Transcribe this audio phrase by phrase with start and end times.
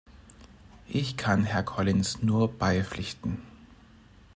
[0.89, 3.37] Ich kann Herrn Collins nur beipflichten.